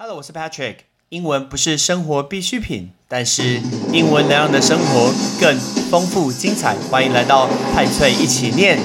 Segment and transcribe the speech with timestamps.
[0.00, 0.76] Hello，我是 Patrick。
[1.08, 3.60] 英文不是生活必需品，但是
[3.92, 5.58] 英文能让你的生活更
[5.90, 6.76] 丰富精彩。
[6.88, 8.78] 欢迎来到派翠一起念。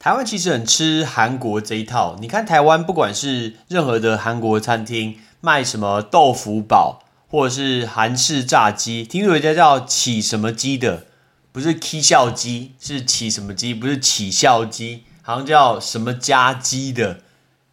[0.00, 2.16] 台湾其实很吃韩国这一套。
[2.20, 11.04] 你看台湾，不管是任何的韩国餐厅卖什么豆腐堡，或者是韩式炸鸡，听说有一家叫起什么鸡的，
[11.52, 17.20] 不是起笑鸡，是起什么鸡，不是起笑鸡，好像叫什么家鸡的。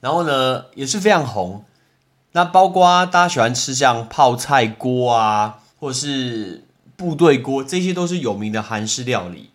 [0.02, 1.63] 然后呢，也是非常红。
[2.34, 6.65] 那包括大家喜欢吃像泡菜锅啊，或者是
[6.98, 9.51] 部队锅，这些都是有名的韩式料理。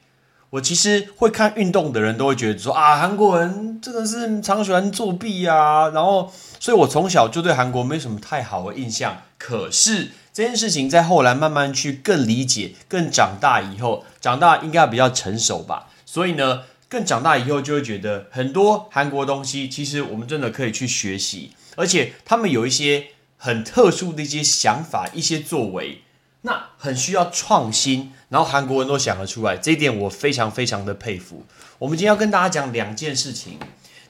[0.50, 9.22] 我其实会看运动的人都会觉得说啊，韩国人真的是常喜欢作弊啊，然后，所以我从小就对韩国没什么太好的印象。
[9.38, 15.88] 可是这件事情在后来慢慢去更理解、更长大以后，长大应该比较成熟吧。
[16.04, 26.02] 所以呢，更长大以后就会觉得很多韩国东西，其实我们真的可以去学习，而且他们有一些很特殊的一些想法、一些作为。
[26.42, 31.44] 那很需要创新，然后韩国人都想得出来，这一点我非常非常的佩服。
[31.78, 33.58] 我们今天要跟大家讲两件事情，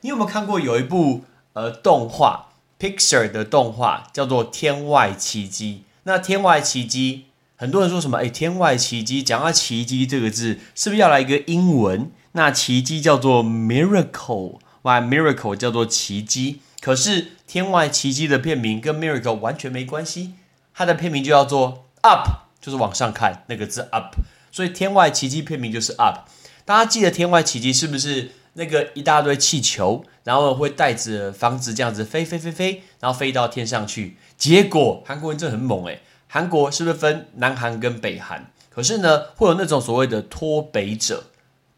[0.02, 5.82] 你有没有看过有一部呃动画，Pixar 的动画叫做《天外奇迹》？
[6.04, 7.24] 那《天外奇迹》，
[7.56, 8.18] 很多人说什么？
[8.18, 12.12] 哎，《天外奇迹》讲到奇迹这个字，是不是要来一个英文？
[12.32, 16.60] 那奇迹叫做 miracle，哇，miracle 叫做奇迹。
[16.80, 20.34] 可是《天外奇迹》的片名跟 miracle 完全没关系，
[20.72, 21.86] 它的片名就叫做。
[22.02, 22.28] Up
[22.60, 24.14] 就是往上看那个字 up，
[24.52, 26.28] 所以天外奇迹片名就是 up。
[26.66, 34.16] 大家记得天外奇迹是不是那个一大堆气球，然后会带着房子这样子飞飞飞飞，然后飞到天上去？
[34.36, 38.50] 结果韩国人真的很猛诶，韩国是不是分南韩跟北韩？
[38.68, 41.24] 可是呢，会有那种所谓的脱北者，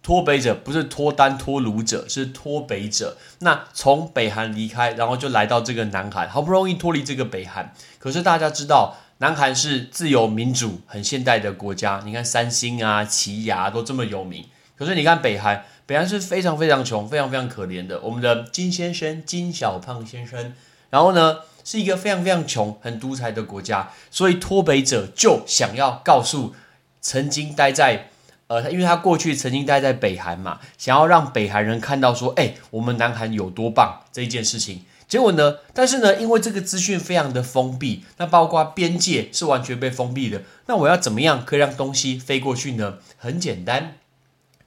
[0.02, 3.16] 脱北者不是脱单脱鲁者，是脱北者。
[3.38, 7.72] 那从北韩离开，然后就来到这个南韩，好不容易脱离这个北韩。
[7.98, 8.96] 可是大家知道。
[9.22, 14.44] 南韩是自由民主、很现代的国家，你看三星啊、奇亚都这么有名。
[14.76, 18.00] 可是你看北韩，北韩是非常非常穷、非常非常可怜的。
[18.00, 20.52] 我们的金先生、金小胖先生，
[20.90, 23.92] 然后呢是一个非常非常穷、很独裁的国家。
[24.10, 26.56] 所以脱北者就想要告诉
[27.00, 28.08] 曾经待在
[28.48, 34.84] 呃，因为他过去曾经待在北韩嘛，想要让北韩人看到说，哎，我们南韩有多棒这一件事情。
[35.12, 35.58] 结果呢？
[35.74, 40.40] 但是呢，因为这个资讯非常的封闭，那包括边界是完全被封闭的。
[40.64, 42.96] 那我要怎么样可以让东西飞过去呢？
[43.18, 43.98] 很简单，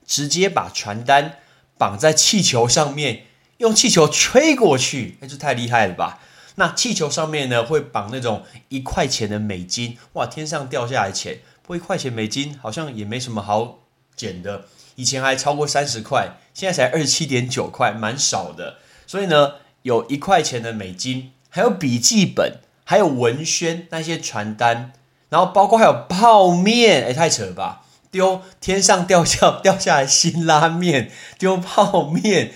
[0.06, 1.40] 直接把传单
[1.80, 3.24] 绑在气球上面，
[3.58, 6.20] 用气球吹过去，那就太厉害了吧？
[6.58, 13.80] 那气球上面呢会绑那种一块钱的美金，哇，天上掉下来钱，不一块钱美金好像也没什么好
[14.16, 18.76] 捡的，以前还超过三十块，现在才二十七点九块，蛮少的。
[19.08, 19.54] 所以呢。
[19.86, 24.94] 有一块钱的美金，还有笔记本，还有文宣那些传单，
[25.30, 27.84] 然后包括还有泡面，哎，太扯了吧！
[28.10, 32.54] 丢天上掉下 掉下来新拉面，丢泡面，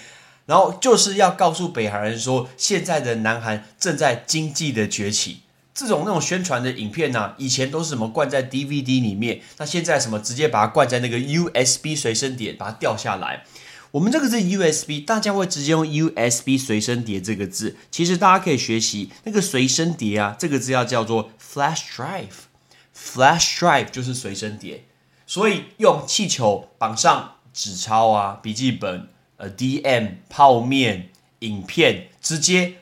[0.47, 5.41] 然后就是要告诉北韩人说，现在的南韩正在经济的崛起。
[5.75, 13.43] 这种那种宣传的影片呢，以前都是什么灌在 DVD 里面，那现在什么直接把它灌在那个 USB 随身碟，把它掉下来。
[13.91, 17.75] 我们这个是 USB，大家会直接用 USB 随身碟这个字。
[17.89, 24.85] 其实大家可以学习那个随身碟啊，这个字要叫做 flash drive，flash drive 就是随身碟。
[25.25, 32.75] 所以用气球绑上纸钞啊、笔记本、呃 DM、泡面、影片，直接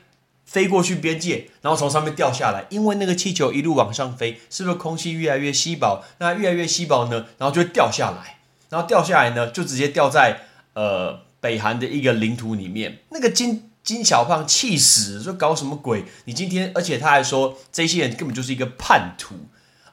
[0.45, 2.65] 飞过去边界，然后从上面掉下来。
[2.69, 6.03] 因为那个气球一路往上飞，是不是空气越来越稀薄？
[6.17, 8.39] 那越来越稀薄呢，然后就会掉下来，
[8.69, 10.46] 然后掉下来呢，就直接掉在。
[10.77, 16.05] 呃，北韩的一个领土里面，那个金金小胖气死，说搞什么鬼？
[16.25, 19.33] 你今天，而且他还说这些人根本就是一个叛徒，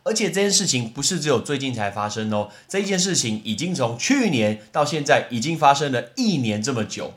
[0.02, 7.14] 而且这件事情不是只有最近才发生哦，这件事情已经从去年到现在已经发生了一年这么久，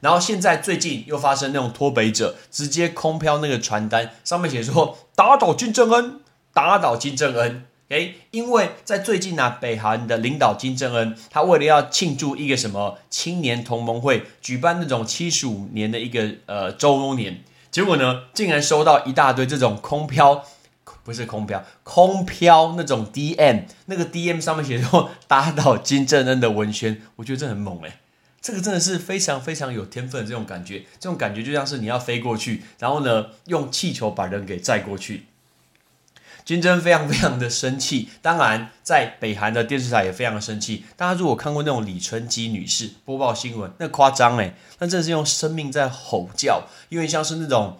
[0.00, 6.20] 然后现在最近又发生那种脱北者直接空飘那个传单，上面写说打倒金正恩，
[6.54, 7.66] 打倒金正恩。
[7.92, 20.42] 诶，因为在最近呢，北韩的领导金正恩，他为了要庆祝一个什么青年同盟会，举办那种七十五年的一个呃周年，结果呢，竟然收到一大堆这种空飘，
[21.04, 27.98] 不是空飘，空飘那种 DM，那个 DM 上面写说打倒金正恩的文宣，我觉得这很猛诶，
[28.40, 35.26] 这个真的是非常非常有天分的这种感觉，这种感觉就像是你要飞过去，然后呢，用气球把人给载过去。
[36.44, 40.84] 金正非常非常的生气，当然在北韩的电视台也非常生气。
[40.96, 47.78] 大家如果看过那种李春姬女士播报新闻，那夸张诶，那真的是用生命在吼叫，因为像是那种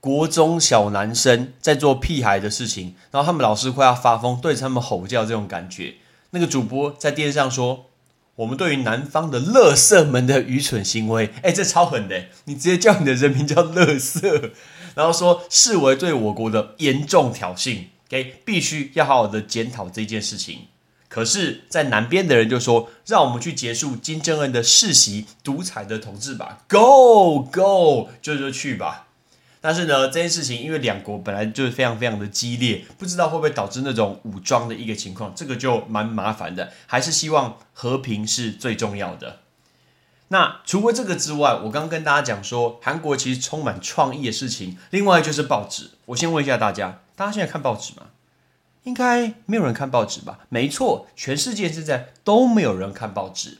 [0.00, 5.94] 国中小男生在做屁孩的事情，然后他们老师快要发疯，对着他们吼叫这种感觉。
[6.30, 7.90] 那个主播在电视上说
[8.36, 14.50] ：“我们对于南方的乐色们的愚蠢行为，哎，这超狠的，你直接叫你的人名叫乐色。”
[14.94, 20.66] 然后说视为对我国的严重挑衅，OK，必须要好好的检讨这件事情。
[21.08, 29.08] 可是，在南边的人就说，让我们去结束金正恩的世袭独裁的统治吧，Go Go，就就去吧。
[29.60, 36.72] 但是呢，这件事情因为两国本来就是非常非常的激烈，不知道会不会导致那种武装的一个情况，这个就蛮麻烦的。
[36.86, 39.41] 还是希望和平是最重要的。
[40.32, 44.78] 那除了这个之外，我刚刚跟大家讲说，韩国其实充满创意的事情。
[44.88, 48.04] 另外就是报纸，我先问一下大家，大家现在看报纸吗？
[48.84, 50.38] 应该没有人看报纸吧？
[50.48, 53.58] 没错，全世界现在都没有人看报纸。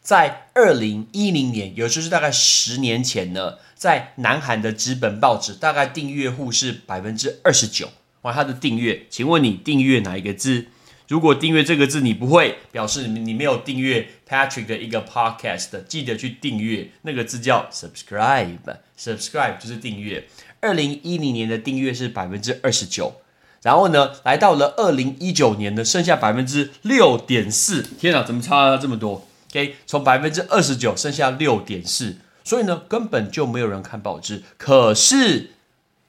[0.00, 7.90] 在二零一零年，也就是大概十年前呢，在南韩的纸本报纸，大概订阅户是百分之二十九。
[8.22, 10.68] 哇，它的订阅，请问你订阅哪一个字？
[11.08, 20.26] 如果订阅这个字你不会，表示你你没有订阅 Patrick 的一个 podcast，记得去订阅那个字叫 subscribe，subscribe 就是订阅。
[20.60, 23.20] 二零一零年的订阅是百分之二十九，
[23.62, 27.82] 然后呢，来到了二零一九年呢，剩下百分之六点四。
[27.82, 34.42] 天啊，怎么差这么多？OK，从百分之二十九剩下六点四，所以呢，根本就没有人看报纸。
[34.56, 35.50] 可是，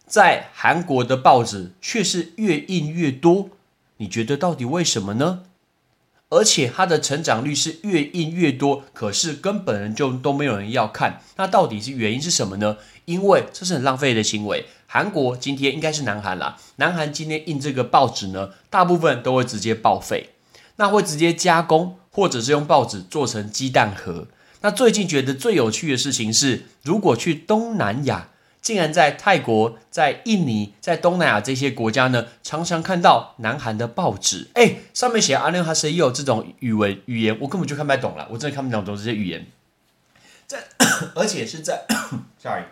[0.08, 3.52] 在韩国的报纸却是越印越多。
[3.98, 5.44] 你觉得到底为什么呢？
[6.30, 12.78] 而且它的成长率是越印越多，可是根本就都没有人要看，那到底是原因是什么呢？
[13.06, 14.66] 因为这是很浪费的行为。
[14.88, 20.32] 韩国今天应该是南韩啦，南韩今天印这个报纸呢，大部分都会直接报废，
[20.76, 24.28] 那会直接加工，或者是用报纸做成鸡蛋盒。
[24.62, 28.30] 那最近觉得最有趣的事情是，如果去东南亚。
[28.62, 39.48] 竟然在泰国、在印尼、在东南亚这些国家呢，常常看到南韩的报纸，哎，上面写阿联哈谁也有这种语文语言，我根本就看不太懂了，我真的看不懂这些语言。
[40.46, 40.60] 在，
[41.16, 41.86] 而且是在，
[42.42, 42.64] sorry，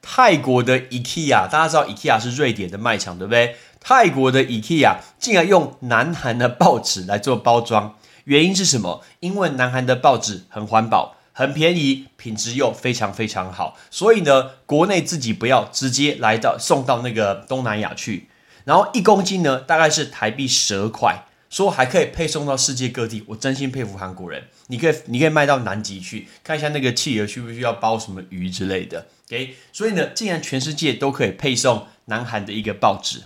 [0.00, 3.56] 泰国的 IKEA，大家知道 IKEA 是瑞典的卖场，对不对？
[3.80, 9.02] 泰国的 IKEA 竟然用南韩的报纸来做包装，原因是什么？
[9.20, 11.16] 因为南韩的报纸很环保。
[11.32, 18.28] 很便宜，品质又非常非常好，所以呢，国内自己不要直接来到送到那个东南亚去，
[18.64, 24.44] 然后一公斤呢大概是台币十二块，说还可以配送到世界各地，我真心佩服韩国人。
[24.68, 29.56] 你可以你可以卖到南极去看一下那个企鹅需不需要包什么鱼之类的，OK？
[29.72, 33.22] 所以呢，既然全世界都可以配送南韩的一个报纸。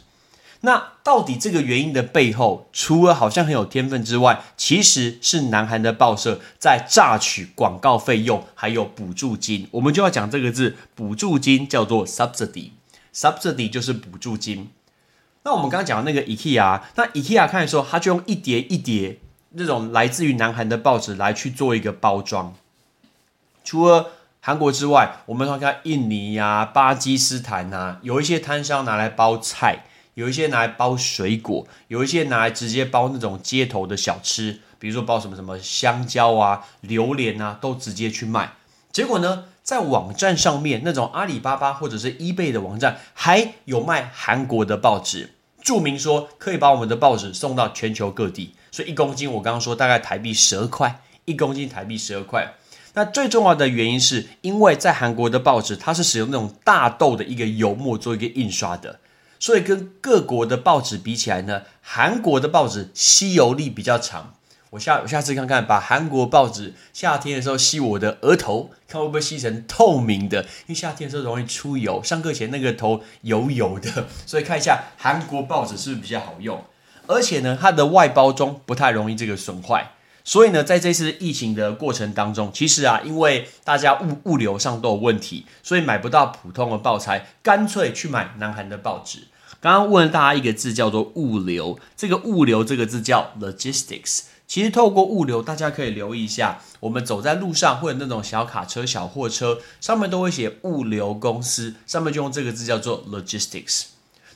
[0.67, 9.69] 那到底这个原因的背后，除了好像很有天分之外，其实是南韩的报社在榨取广告费用，还有补助金。
[9.71, 14.69] 我们就要讲这个字，补助金叫做 subsidy，subsidy 就是补助金。
[15.45, 19.21] 那我们刚刚讲的那个 IKEA，那 IKEA 看的时候，他就用一叠一叠
[19.51, 22.53] 那种来自于南韩的报纸来去做一个包装。
[23.63, 24.09] 除了
[24.41, 29.85] 韩国之外，我们看印尼呀、巴基斯坦呐，有一些摊商拿来包菜。
[30.17, 38.55] 有一些拿来包水果，有一些拿来直接包那种街头的小吃，比如说包什么什么香蕉啊、榴莲啊，都直接去卖。
[38.91, 48.55] 结果呢，在网站上面，那种阿里巴巴或者是 eBay 的网站，还有卖韩国的报纸，注明说可以把我们的报纸送到全球各地。
[48.71, 52.55] 所以一公斤，我刚刚说大概台币十二块，一公斤台币十二块。
[52.95, 58.99] 那最重要的原因是因为在韩国的报纸，它是使用那种大豆的一个油墨做一个印刷的。
[59.39, 64.35] 所以跟各国的报纸比起来呢，韩国的报纸吸油力比较长。
[64.71, 70.43] 我下我下次看看，把韩国报纸夏天的时候吸我的额头，看会不会吸成透明的。
[70.43, 76.63] 因为夏天的时候容易出油，上课前那个头油油的，所以看一下韩国报纸是不是比较好用。
[77.07, 79.93] 而且呢，它的外包装不太容易这个损坏。
[80.29, 89.29] 所以呢，在这次疫情的过程当中，其实啊，因为大家物物流上都有问题，所以买不到普通的报材，干脆去买南韩的报纸。
[89.61, 91.79] 刚刚问大家一个字，叫做物流。
[91.97, 94.23] 这个物流这个字叫 logistics。
[94.49, 103.85] 其实透过物流，大家可以留意一下，我们走在路上或者那种小卡车、小货车上面都会写物流公司，上面就用这个字叫做 logistics。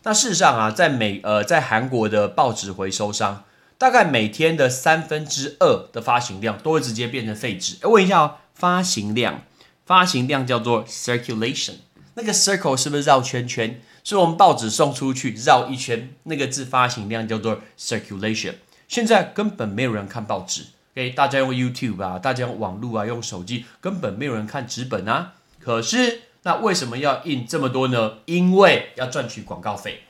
[0.04, 3.42] 那事实上啊，在美呃在韩国的报纸回收商。
[3.80, 7.76] 大概每天的三分之二的发行量都会直接变成废纸。
[7.80, 9.40] 哎，问一下哦，发行量，
[9.86, 11.76] 发行量叫做 circulation，
[12.12, 13.80] 那个 circle 是不是绕圈圈？
[14.04, 18.56] 所以我们报纸送出去绕一圈，那个字发行量叫做 circulation。
[18.86, 21.12] 现在根本没有人看报纸，OK？
[21.12, 25.32] 大家用 YouTube 啊，大家用网络啊，用手机，根本没有人看纸本啊。
[25.58, 28.18] 可是那为什么要印这么多呢？
[28.26, 30.02] 因为要赚取广告费。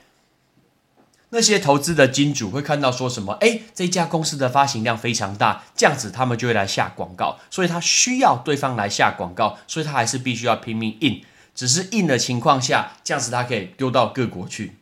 [1.31, 3.33] 那些投资的金主会看到说什么？
[3.41, 11.25] 哎，这家公司的发行量非常大，这样子他们就会来下广告，所以他需要对方来下广告，所以他还是必须要拼命印。
[11.55, 14.77] 只是印的情况下，这样子他可以丢到各国去。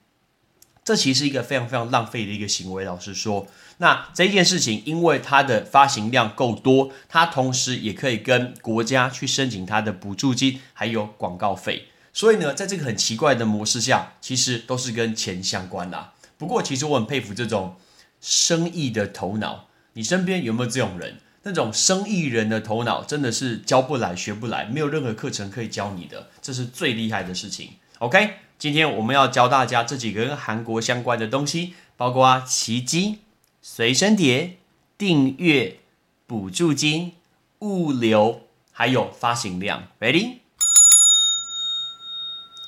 [0.85, 2.83] 这其实是一个非常非常浪费的一个行为。
[2.85, 11.89] 老实说，那这件事情，因为它的发行量够多，它同时也可以跟国家去申请它的补助金，还有广告费。
[12.15, 16.13] 所以呢，在这个很奇怪的模式下，其实都是跟钱相关的。
[16.39, 17.77] 不过，其实我很佩服这种
[18.21, 19.67] 生意的头脑。
[19.95, 21.19] 你身边有没有这种人？
[21.43, 27.73] 那种生意人的头脑真的是教不来、学不来，没有任何课程可以教你的，这是最厉害的事情。
[28.01, 33.21] OK，今天我们要教大家这几个跟韩国相关的东西，包括奇迹、
[33.63, 34.59] 随身碟、
[34.99, 35.79] 订阅、
[36.27, 37.15] 补助金、
[37.61, 39.89] 物流，还有发行量。
[40.01, 40.39] Ready？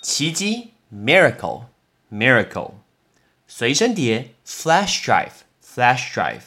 [0.03, 2.80] 奇迹 （Miracle），Miracle。
[3.53, 6.39] 随身碟 （flash drive），flash drive；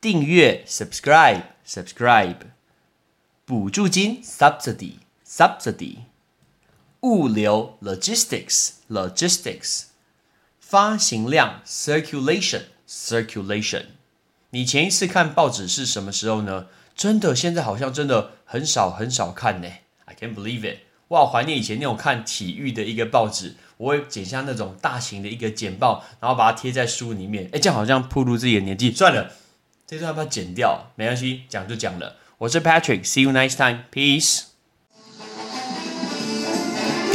[0.00, 2.36] 订阅 （subscribe），subscribe；
[3.44, 5.96] 补助金 （subsidy），subsidy；
[7.00, 9.88] 物流 （logistics），logistics；
[10.58, 13.84] 发行量 （circulation），circulation。
[14.50, 16.68] 你前一次看报纸是什么时候呢？
[16.96, 19.68] 真的，现在好像真的很少很少看呢。
[20.06, 20.78] I can't believe it！
[21.08, 23.56] 我好怀念以前那种看体育的一个报纸。
[23.78, 27.48] 我会剪下那种大型的一个剪报，然后把它贴在书里面。
[27.52, 28.90] 哎，这样好像暴露自己的年纪。
[28.90, 29.30] 算了，
[29.86, 30.90] 这段要不要剪掉？
[30.94, 32.16] 没关系，讲就讲了。
[32.38, 34.55] 我是 Patrick，See you next time，Peace。